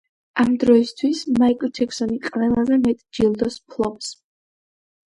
ამ 0.43 0.53
დროისათვის 0.63 1.21
მაიკლ 1.43 1.71
ჯეკსონი 1.81 2.19
ყველაზე 2.25 2.81
მეტ 2.89 3.07
ჯილდოს 3.21 3.63
ფლობს. 3.71 4.13